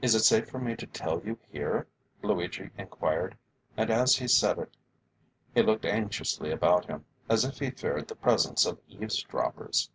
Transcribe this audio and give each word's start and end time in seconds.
"Is 0.00 0.14
it 0.14 0.20
safe 0.20 0.48
for 0.48 0.58
me 0.58 0.76
to 0.76 0.86
tell 0.86 1.20
you 1.22 1.38
here?" 1.52 1.88
Luigi 2.22 2.70
enquired, 2.78 3.36
and 3.76 3.90
as 3.90 4.16
he 4.16 4.26
said 4.26 4.58
it 4.58 4.78
he 5.54 5.60
looked 5.62 5.84
anxiously 5.84 6.50
about 6.50 6.86
him, 6.86 7.04
as 7.28 7.44
if 7.44 7.58
he 7.58 7.68
feared 7.70 8.08
the 8.08 8.16
presence 8.16 8.64
of 8.64 8.80
eavesdroppers. 8.88 9.90